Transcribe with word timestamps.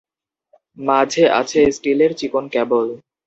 মাঝে 0.79 1.23
আছে 1.39 1.59
স্টিলের 1.71 2.11
চিকন 2.19 2.45
ক্যাবল। 2.53 2.87